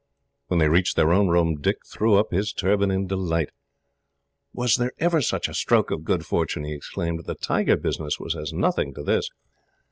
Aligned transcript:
When 0.47 0.57
they 0.57 0.67
reached 0.67 0.95
their 0.95 1.13
own 1.13 1.27
room, 1.27 1.61
Dick 1.61 1.85
threw 1.85 2.15
up 2.15 2.31
his 2.31 2.53
turban 2.53 2.89
in 2.89 3.05
delight. 3.05 3.51
"Was 4.51 4.77
there 4.77 4.93
ever 4.97 5.21
such 5.21 5.47
a 5.47 5.53
stroke 5.53 5.91
of 5.91 6.03
good 6.03 6.25
fortune?" 6.25 6.63
he 6.63 6.73
exclaimed. 6.73 7.23
"The 7.25 7.35
tiger 7.35 7.77
business 7.77 8.19
was 8.19 8.35
as 8.35 8.51
nothing 8.51 8.95
to 8.95 9.03
this. 9.03 9.29